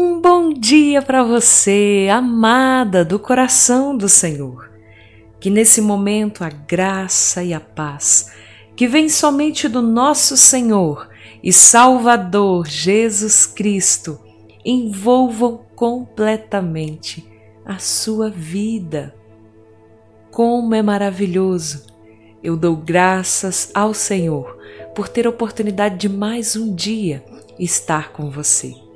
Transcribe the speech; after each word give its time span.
Um 0.00 0.20
bom 0.20 0.52
dia 0.52 1.02
para 1.02 1.24
você, 1.24 2.06
amada 2.08 3.04
do 3.04 3.18
coração 3.18 3.96
do 3.96 4.08
Senhor. 4.08 4.70
Que 5.40 5.50
nesse 5.50 5.80
momento 5.80 6.44
a 6.44 6.50
graça 6.50 7.42
e 7.42 7.52
a 7.52 7.58
paz, 7.58 8.30
que 8.76 8.86
vem 8.86 9.08
somente 9.08 9.68
do 9.68 9.82
nosso 9.82 10.36
Senhor 10.36 11.08
e 11.42 11.52
Salvador 11.52 12.68
Jesus 12.68 13.44
Cristo, 13.44 14.20
envolvam 14.64 15.62
completamente 15.74 17.28
a 17.66 17.80
sua 17.80 18.30
vida. 18.30 19.12
Como 20.30 20.76
é 20.76 20.80
maravilhoso! 20.80 21.88
Eu 22.40 22.56
dou 22.56 22.76
graças 22.76 23.72
ao 23.74 23.92
Senhor 23.92 24.60
por 24.94 25.08
ter 25.08 25.26
a 25.26 25.30
oportunidade 25.30 25.96
de 25.96 26.08
mais 26.08 26.54
um 26.54 26.72
dia 26.72 27.24
estar 27.58 28.12
com 28.12 28.30
você. 28.30 28.87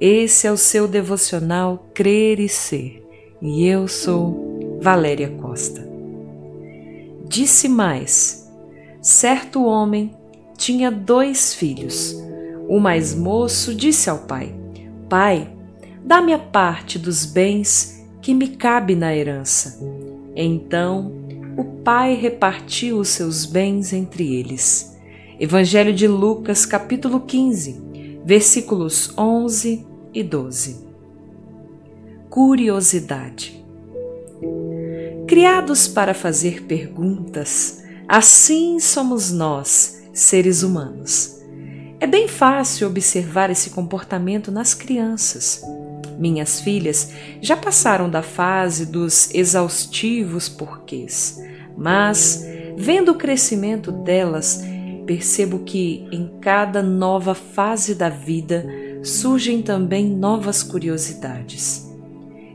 Esse 0.00 0.46
é 0.46 0.52
o 0.52 0.56
seu 0.56 0.88
devocional 0.88 1.90
Crer 1.92 2.40
e 2.40 2.48
Ser, 2.48 3.06
e 3.42 3.66
eu 3.66 3.86
sou 3.86 4.78
Valéria 4.80 5.28
Costa. 5.28 5.86
Disse 7.28 7.68
mais: 7.68 8.50
certo 9.02 9.62
homem 9.62 10.16
tinha 10.56 10.90
dois 10.90 11.52
filhos. 11.52 12.16
O 12.66 12.80
mais 12.80 13.14
moço 13.14 13.74
disse 13.74 14.08
ao 14.08 14.20
pai: 14.20 14.54
Pai, 15.06 15.54
dá-me 16.02 16.32
a 16.32 16.38
parte 16.38 16.98
dos 16.98 17.26
bens 17.26 18.02
que 18.22 18.32
me 18.32 18.48
cabe 18.48 18.94
na 18.94 19.14
herança. 19.14 19.86
Então 20.34 21.12
o 21.58 21.82
pai 21.84 22.14
repartiu 22.14 23.00
os 23.00 23.10
seus 23.10 23.44
bens 23.44 23.92
entre 23.92 24.34
eles. 24.34 24.98
Evangelho 25.38 25.92
de 25.92 26.08
Lucas, 26.08 26.64
capítulo 26.64 27.20
15, 27.20 27.82
versículos 28.24 29.12
11 29.18 29.89
e 30.12 30.22
12. 30.22 30.88
Curiosidade. 32.28 33.64
Criados 35.26 35.86
para 35.86 36.12
fazer 36.12 36.64
perguntas, 36.64 37.84
assim 38.08 38.80
somos 38.80 39.30
nós, 39.30 40.02
seres 40.12 40.62
humanos. 40.62 41.40
É 42.00 42.06
bem 42.06 42.26
fácil 42.26 42.88
observar 42.88 43.50
esse 43.50 43.70
comportamento 43.70 44.50
nas 44.50 44.74
crianças. 44.74 45.62
Minhas 46.18 46.60
filhas 46.60 47.12
já 47.40 47.56
passaram 47.56 48.10
da 48.10 48.22
fase 48.22 48.86
dos 48.86 49.32
exaustivos 49.34 50.48
porquês, 50.48 51.38
mas, 51.76 52.44
vendo 52.76 53.12
o 53.12 53.14
crescimento 53.14 53.92
delas, 53.92 54.62
percebo 55.06 55.60
que 55.60 56.06
em 56.10 56.38
cada 56.40 56.82
nova 56.82 57.34
fase 57.34 57.94
da 57.94 58.08
vida 58.08 58.66
surgem 59.02 59.62
também 59.62 60.06
novas 60.06 60.62
curiosidades. 60.62 61.88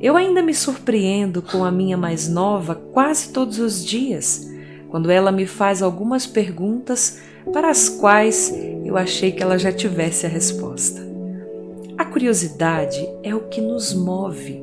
Eu 0.00 0.16
ainda 0.16 0.42
me 0.42 0.52
surpreendo 0.52 1.40
com 1.40 1.64
a 1.64 1.70
minha 1.70 1.96
mais 1.96 2.28
nova 2.28 2.74
quase 2.74 3.32
todos 3.32 3.58
os 3.58 3.84
dias, 3.84 4.50
quando 4.88 5.10
ela 5.10 5.30
me 5.30 5.46
faz 5.46 5.80
algumas 5.80 6.26
perguntas 6.26 7.20
para 7.52 7.70
as 7.70 7.88
quais 7.88 8.52
eu 8.84 8.96
achei 8.96 9.30
que 9.30 9.42
ela 9.42 9.58
já 9.58 9.72
tivesse 9.72 10.26
a 10.26 10.28
resposta. 10.28 11.00
A 11.96 12.04
curiosidade 12.04 12.98
é 13.22 13.34
o 13.34 13.48
que 13.48 13.60
nos 13.60 13.94
move. 13.94 14.62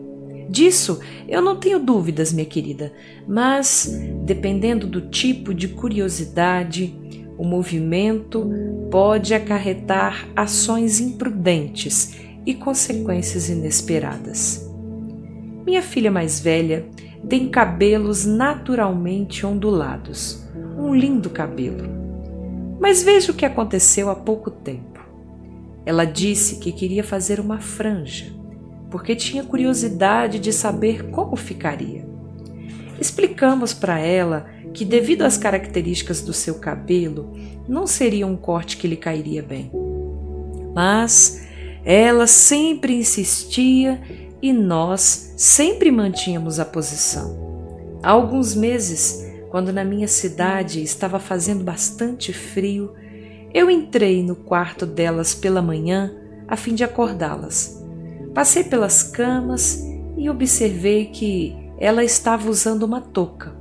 Disso 0.49 0.99
eu 1.27 1.41
não 1.41 1.55
tenho 1.55 1.79
dúvidas, 1.79 2.33
minha 2.33 2.45
querida, 2.45 2.91
mas 3.27 3.89
dependendo 4.25 4.87
do 4.87 5.01
tipo 5.01 5.53
de 5.53 5.69
curiosidade, 5.69 6.93
o 7.39 7.45
movimento 7.45 8.51
pode 8.91 9.33
acarretar 9.33 10.27
ações 10.35 10.99
imprudentes 10.99 12.17
e 12.45 12.53
consequências 12.53 13.47
inesperadas. 13.47 14.69
Minha 15.65 15.81
filha 15.81 16.11
mais 16.11 16.37
velha 16.37 16.85
tem 17.29 17.47
cabelos 17.47 18.25
naturalmente 18.25 19.45
ondulados, 19.45 20.45
um 20.77 20.93
lindo 20.93 21.29
cabelo. 21.29 21.87
Mas 22.77 23.01
veja 23.03 23.31
o 23.31 23.35
que 23.35 23.45
aconteceu 23.45 24.09
há 24.09 24.15
pouco 24.15 24.51
tempo. 24.51 24.99
Ela 25.85 26.03
disse 26.03 26.57
que 26.57 26.73
queria 26.73 27.05
fazer 27.05 27.39
uma 27.39 27.61
franja, 27.61 28.33
porque 28.91 29.15
tinha 29.15 29.45
curiosidade 29.45 30.39
de 30.39 30.51
saber 30.51 31.09
como 31.09 31.37
ficaria. 31.37 32.05
Explicamos 32.99 33.73
para 33.73 33.99
ela 33.99 34.49
que, 34.73 34.83
devido 34.83 35.23
às 35.23 35.37
características 35.37 36.21
do 36.21 36.33
seu 36.33 36.55
cabelo, 36.55 37.33
não 37.67 37.87
seria 37.87 38.27
um 38.27 38.35
corte 38.35 38.77
que 38.77 38.87
lhe 38.87 38.97
cairia 38.97 39.41
bem. 39.41 39.71
Mas 40.73 41.47
ela 41.83 42.27
sempre 42.27 42.95
insistia 42.95 44.01
e 44.41 44.51
nós 44.53 45.33
sempre 45.37 45.91
mantínhamos 45.91 46.59
a 46.59 46.65
posição. 46.65 47.49
Há 48.01 48.11
alguns 48.11 48.55
meses, 48.55 49.25
quando 49.49 49.73
na 49.73 49.83
minha 49.83 50.07
cidade 50.07 50.81
estava 50.81 51.19
fazendo 51.19 51.63
bastante 51.63 52.31
frio, 52.31 52.93
eu 53.53 53.69
entrei 53.69 54.23
no 54.23 54.35
quarto 54.35 54.85
delas 54.85 55.33
pela 55.33 55.61
manhã 55.61 56.13
a 56.47 56.55
fim 56.55 56.75
de 56.75 56.83
acordá-las. 56.83 57.83
Passei 58.33 58.63
pelas 58.63 59.03
camas 59.03 59.83
e 60.17 60.29
observei 60.29 61.07
que 61.07 61.55
ela 61.79 62.03
estava 62.03 62.49
usando 62.49 62.83
uma 62.83 63.01
touca. 63.01 63.53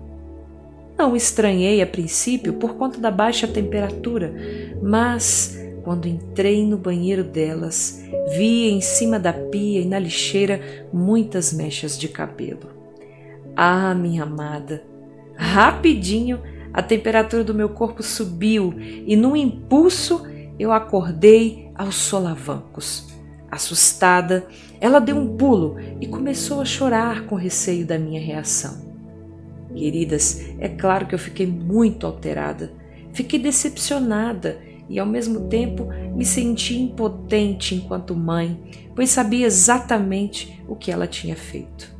Não 0.96 1.14
estranhei 1.14 1.80
a 1.80 1.86
princípio 1.86 2.54
por 2.54 2.74
conta 2.74 2.98
da 2.98 3.10
baixa 3.10 3.46
temperatura, 3.46 4.34
mas 4.82 5.56
quando 5.84 6.06
entrei 6.06 6.66
no 6.66 6.76
banheiro 6.76 7.22
delas, 7.22 8.02
vi 8.36 8.68
em 8.68 8.80
cima 8.80 9.18
da 9.18 9.32
pia 9.32 9.80
e 9.80 9.84
na 9.84 9.98
lixeira 9.98 10.88
muitas 10.92 11.52
mechas 11.52 11.96
de 11.96 12.08
cabelo. 12.08 12.68
Ah, 13.56 13.94
minha 13.94 14.24
amada! 14.24 14.82
Rapidinho 15.36 16.40
a 16.72 16.82
temperatura 16.82 17.42
do 17.42 17.54
meu 17.54 17.68
corpo 17.68 18.02
subiu 18.02 18.74
e, 18.78 19.16
num 19.16 19.34
impulso, 19.34 20.26
eu 20.58 20.72
acordei 20.72 21.70
aos 21.74 21.94
solavancos. 21.94 23.17
Assustada, 23.50 24.46
ela 24.80 24.98
deu 24.98 25.16
um 25.16 25.36
pulo 25.36 25.76
e 26.00 26.06
começou 26.06 26.60
a 26.60 26.64
chorar 26.64 27.26
com 27.26 27.34
receio 27.34 27.86
da 27.86 27.98
minha 27.98 28.20
reação. 28.20 28.88
Queridas, 29.74 30.44
é 30.58 30.68
claro 30.68 31.06
que 31.06 31.14
eu 31.14 31.18
fiquei 31.18 31.46
muito 31.46 32.06
alterada, 32.06 32.72
fiquei 33.12 33.38
decepcionada 33.38 34.58
e 34.88 34.98
ao 34.98 35.06
mesmo 35.06 35.48
tempo 35.48 35.88
me 36.14 36.24
senti 36.24 36.78
impotente 36.78 37.74
enquanto 37.74 38.16
mãe, 38.16 38.58
pois 38.94 39.10
sabia 39.10 39.46
exatamente 39.46 40.62
o 40.66 40.74
que 40.74 40.90
ela 40.90 41.06
tinha 41.06 41.36
feito. 41.36 41.94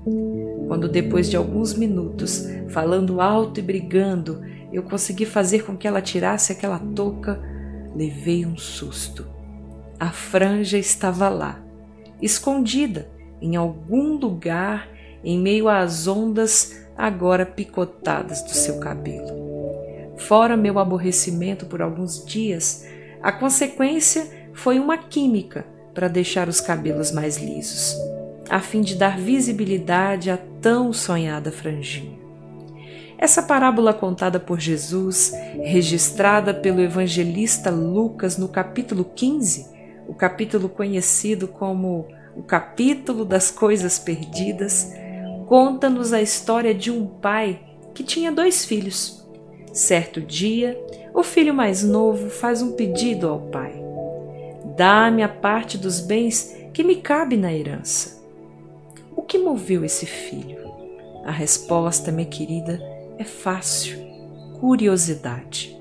Quando 0.67 0.89
depois 0.89 1.29
de 1.29 1.37
alguns 1.37 1.75
minutos, 1.75 2.47
falando 2.69 3.21
alto 3.21 3.61
e 3.61 3.63
brigando, 3.63 4.41
eu 4.73 4.83
consegui 4.83 5.25
fazer 5.25 5.65
com 5.65 5.77
que 5.77 5.87
ela 5.87 6.03
tirasse 6.03 6.53
aquela 6.53 6.79
touca, 6.79 7.41
levei 7.95 8.45
um 8.45 8.57
susto. 8.57 9.38
A 10.01 10.11
franja 10.11 10.79
estava 10.79 11.29
lá, 11.29 11.61
escondida 12.23 13.11
em 13.41 13.57
algum 13.57 14.17
lugar 14.17 14.89
em 15.25 15.39
meio 15.39 15.69
às 15.69 16.07
ondas 16.07 16.87
agora 16.97 17.45
picotadas 17.45 18.43
do 18.43 18.51
seu 18.51 18.79
cabelo. 18.79 20.15
Fora 20.17 20.57
meu 20.57 20.79
aborrecimento 20.79 21.67
por 21.67 21.83
alguns 21.83 22.25
dias, 22.25 22.87
a 23.23 23.33
consequência 23.33 24.29
foi 24.53 24.79
uma 24.79 24.99
química 24.99 25.65
para 25.95 26.09
deixar 26.09 26.49
os 26.49 26.61
cabelos 26.61 27.11
mais 27.11 27.37
lisos, 27.37 27.97
a 28.49 28.61
fim 28.61 28.81
de 28.81 28.95
dar 28.95 29.19
visibilidade 29.19 30.31
à 30.31 30.37
tão 30.61 30.93
sonhada 30.93 31.51
franjinha. 31.51 32.19
Essa 33.17 33.43
parábola 33.43 33.93
contada 33.93 34.39
por 34.39 34.61
Jesus, 34.61 35.33
registrada 35.61 36.55
pelo 36.55 36.81
evangelista 36.81 37.69
Lucas 37.69 38.39
no 38.39 38.49
capítulo 38.49 39.05
15, 39.05 39.78
o 40.09 40.15
capítulo 40.15 40.69
conhecido 40.69 41.47
como 41.47 42.09
o 42.35 42.43
capítulo 42.43 43.25
das 43.25 43.51
coisas 43.51 43.99
perdidas, 43.99 44.93
conta-nos 45.47 46.13
a 46.13 46.23
história 46.23 46.75
de 46.75 46.91
um 46.91 47.07
pai 47.07 47.61
que 47.95 48.03
tinha 48.03 48.33
dois 48.33 48.65
filhos. 48.65 49.27
Certo 49.73 50.21
dia, 50.21 50.81
o 51.15 51.23
filho 51.23 51.53
mais 51.53 51.85
novo 51.85 52.31
faz 52.31 52.63
um 52.63 52.73
pedido 52.73 53.29
ao 53.29 53.41
pai: 53.41 53.75
Dá-me 54.77 55.23
a 55.23 55.29
parte 55.29 55.77
dos 55.77 56.01
bens 56.01 56.57
que 56.73 56.83
me 56.83 56.97
cabe 56.97 57.37
na 57.37 57.53
herança. 57.53 58.23
O 59.15 59.23
que 59.23 59.39
moveu 59.39 59.85
esse 59.85 60.07
filho? 60.07 60.59
A 61.25 61.31
resposta, 61.31 62.11
minha 62.11 62.27
querida, 62.27 62.81
é 63.19 63.25
fácil: 63.25 63.99
curiosidade. 64.59 65.78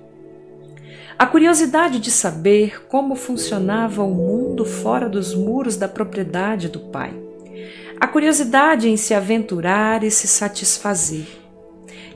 A 1.20 1.26
curiosidade 1.26 2.00
de 2.00 2.12
saber 2.12 2.86
como 2.86 3.16
funcionava 3.16 4.04
o 4.04 4.14
mundo 4.14 4.64
fora 4.64 5.10
dos 5.10 5.34
muros 5.34 5.76
da 5.76 5.88
propriedade 5.88 6.70
do 6.70 6.80
pai. 6.80 7.12
A 8.00 8.08
curiosidade 8.08 8.88
em 8.88 8.96
se 8.96 9.16
aventurar 9.16 10.04
e 10.04 10.12
se 10.12 10.28
satisfazer. 10.28 11.26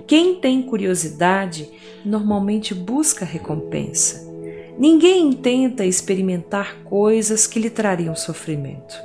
Quem 0.06 0.36
tem 0.36 0.62
curiosidade 0.62 1.68
normalmente 2.06 2.76
busca 2.76 3.26
recompensa. 3.26 4.30
Ninguém 4.78 5.34
tenta 5.34 5.84
experimentar 5.84 6.84
coisas 6.84 7.48
que 7.48 7.60
lhe 7.60 7.72
trariam 7.72 8.16
sofrimento. 8.16 8.96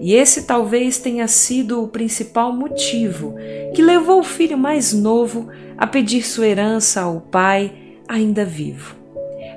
E 0.00 0.12
esse 0.12 0.42
talvez 0.42 0.98
tenha 0.98 1.28
sido 1.28 1.84
o 1.84 1.88
principal 1.88 2.52
motivo 2.52 3.36
que 3.76 3.82
levou 3.82 4.18
o 4.18 4.24
filho 4.24 4.58
mais 4.58 4.92
novo 4.92 5.48
a 5.78 5.86
pedir 5.86 6.26
sua 6.26 6.48
herança 6.48 7.02
ao 7.02 7.20
pai 7.20 7.72
ainda 8.08 8.44
vivo. 8.44 8.99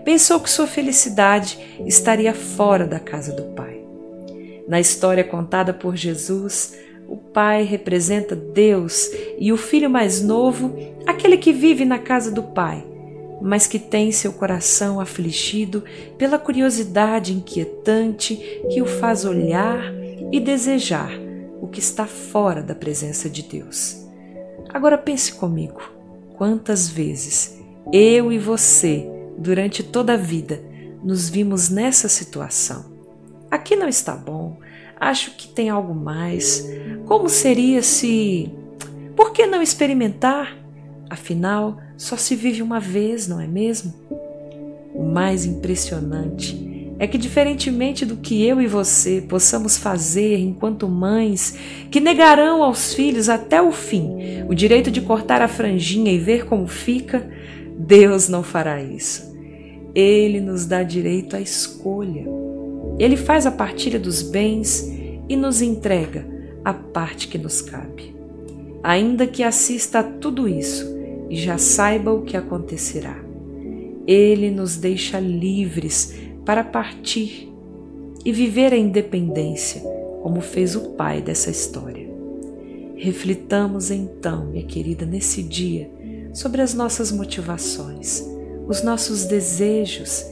Pensou 0.04 0.40
que 0.40 0.50
sua 0.50 0.68
felicidade 0.68 1.58
estaria 1.86 2.34
fora 2.34 2.86
da 2.86 3.00
casa 3.00 3.34
do 3.34 3.44
pai. 3.54 3.82
Na 4.68 4.80
história 4.80 5.24
contada 5.24 5.74
por 5.74 5.96
Jesus, 5.96 6.78
o 7.08 7.18
pai 7.18 7.64
representa 7.64 8.36
Deus 8.36 9.10
e 9.38 9.52
o 9.52 9.58
filho 9.58 9.90
mais 9.90 10.22
novo, 10.22 10.76
aquele 11.06 11.38
que 11.38 11.54
vive 11.54 11.86
na 11.86 12.00
casa 12.00 12.32
do 12.32 12.44
pai, 12.44 12.86
mas 13.42 13.68
que 13.68 13.78
tem 13.78 14.12
seu 14.12 14.34
coração 14.34 15.00
afligido 15.00 15.84
pela 16.18 16.40
curiosidade 16.40 17.34
inquietante 17.34 18.36
que 18.72 18.82
o 18.82 18.86
faz 18.86 19.26
olhar 19.26 19.94
e 20.32 20.40
desejar 20.40 21.12
o 21.62 21.68
que 21.68 21.80
está 21.80 22.06
fora 22.06 22.62
da 22.62 22.74
presença 22.74 23.30
de 23.30 23.44
Deus. 23.44 24.08
Agora 24.70 24.98
pense 24.98 25.34
comigo: 25.34 25.82
quantas 26.38 26.90
vezes 26.90 27.60
eu 27.92 28.32
e 28.32 28.40
você, 28.40 29.08
durante 29.38 29.84
toda 29.84 30.14
a 30.14 30.18
vida, 30.18 30.64
nos 31.04 31.30
vimos 31.30 31.70
nessa 31.70 32.08
situação? 32.08 32.94
Aqui 33.50 33.76
não 33.76 33.88
está 33.88 34.16
bom, 34.16 34.58
acho 35.00 35.32
que 35.32 35.48
tem 35.48 35.70
algo 35.70 35.94
mais. 35.94 36.68
Como 37.06 37.30
seria 37.30 37.82
se. 37.82 38.52
Por 39.16 39.32
que 39.32 39.46
não 39.46 39.62
experimentar? 39.62 40.58
Afinal, 41.10 41.78
só 41.98 42.18
se 42.18 42.36
vive 42.36 42.62
uma 42.62 42.80
vez, 42.80 43.28
não 43.28 43.40
é 43.40 43.48
mesmo? 43.48 43.94
O 44.94 45.04
mais 45.04 45.46
impressionante 45.46 46.96
é 47.00 47.08
que, 47.08 47.18
diferentemente 47.18 48.06
do 48.06 48.18
que 48.18 48.46
eu 48.46 48.62
e 48.62 48.68
você 48.68 49.22
possamos 49.22 49.78
fazer 49.78 50.38
enquanto 50.38 50.88
mães 50.88 51.58
que 51.92 52.00
negarão 52.00 52.64
aos 52.64 52.94
filhos 52.94 53.30
até 53.30 53.62
o 53.62 53.72
fim 53.72 54.44
o 54.48 54.54
direito 54.54 54.92
de 54.92 55.02
cortar 55.02 55.42
a 55.42 55.48
franjinha 55.48 56.12
e 56.12 56.18
ver 56.18 56.46
como 56.46 56.68
fica, 56.68 57.28
Deus 57.78 58.30
não 58.30 58.44
fará 58.44 58.82
isso. 58.82 59.34
Ele 59.96 60.40
nos 60.40 60.66
dá 60.66 60.84
direito 60.84 61.36
à 61.36 61.42
escolha. 61.42 62.26
Ele 62.98 63.18
faz 63.18 63.46
a 63.46 63.52
partilha 63.52 64.00
dos 64.00 64.22
bens 64.22 64.92
e 65.28 65.36
nos 65.36 65.62
entrega 65.62 66.28
a 66.64 66.74
parte 66.74 67.28
que 67.28 67.38
nos 67.38 67.62
cabe. 67.62 68.16
Ainda 68.84 69.26
que 69.28 69.44
assista 69.44 70.00
a 70.00 70.04
tudo 70.04 70.48
isso 70.48 70.94
e 71.30 71.36
já 71.36 71.58
saiba 71.58 72.12
o 72.12 72.24
que 72.24 72.36
acontecerá, 72.36 73.18
Ele 74.06 74.52
nos 74.52 74.76
deixa 74.78 75.20
livres 75.20 76.14
para 76.46 76.64
partir 76.64 77.52
e 78.26 78.32
viver 78.32 78.74
a 78.74 78.78
independência, 78.78 79.82
como 80.22 80.42
fez 80.42 80.76
o 80.76 80.92
pai 80.92 81.22
dessa 81.22 81.50
história. 81.50 82.10
Reflitamos 82.96 83.90
então, 83.90 84.46
minha 84.46 84.66
querida, 84.66 85.06
nesse 85.06 85.42
dia 85.42 85.90
sobre 86.34 86.62
as 86.62 86.74
nossas 86.74 87.12
motivações, 87.12 88.24
os 88.68 88.82
nossos 88.82 89.26
desejos 89.26 90.26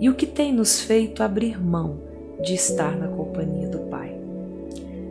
e 0.00 0.10
o 0.10 0.14
que 0.14 0.26
tem 0.26 0.52
nos 0.52 0.80
feito 0.80 1.22
abrir 1.22 1.62
mão 1.62 2.00
de 2.42 2.54
estar 2.54 2.96
na 2.96 3.08
companhia 3.08 3.68
do 3.68 3.78
Pai. 3.78 4.18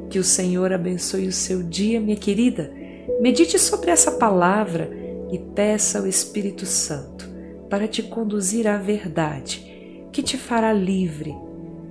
Que 0.10 0.20
o 0.20 0.24
Senhor 0.24 0.74
abençoe 0.74 1.28
o 1.28 1.32
seu 1.32 1.64
dia, 1.64 2.00
minha 2.00 2.18
querida. 2.18 2.72
Medite 3.20 3.58
sobre 3.58 3.90
essa 3.90 4.12
palavra 4.12 4.92
e 5.32 5.40
peça 5.40 6.00
ao 6.00 6.06
Espírito 6.06 6.66
Santo 6.66 7.28
para 7.70 7.88
te 7.88 8.04
conduzir 8.04 8.68
à 8.68 8.78
verdade, 8.78 10.06
que 10.12 10.22
te 10.22 10.38
fará 10.38 10.72
livre, 10.72 11.34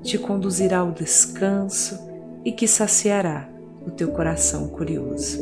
te 0.02 0.18
conduzirá 0.18 0.78
ao 0.78 0.92
descanso 0.92 1.98
e 2.44 2.52
que 2.52 2.68
saciará 2.68 3.48
o 3.84 3.90
teu 3.90 4.12
coração 4.12 4.68
curioso. 4.68 5.40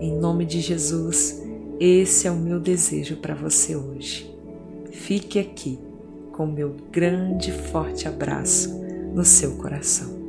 Em 0.00 0.12
nome 0.12 0.44
de 0.44 0.60
Jesus, 0.60 1.42
esse 1.80 2.26
é 2.26 2.30
o 2.30 2.36
meu 2.36 2.60
desejo 2.60 3.16
para 3.16 3.34
você 3.34 3.74
hoje. 3.74 4.32
Fique 4.92 5.38
aqui 5.38 5.78
com 6.32 6.46
meu 6.46 6.76
grande 6.90 7.52
forte 7.52 8.08
abraço 8.08 8.74
no 9.14 9.24
seu 9.24 9.56
coração. 9.56 10.23